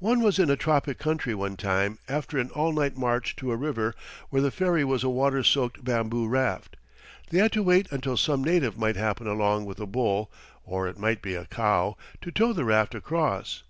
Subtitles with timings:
[0.00, 3.56] One was in a tropic country one time after an all night march to a
[3.56, 3.94] river
[4.28, 6.76] where the ferry was a water soaked bamboo raft.
[7.30, 10.32] They had to wait until some native might happen along with a bull
[10.64, 13.62] or it might be a cow to tow the raft across.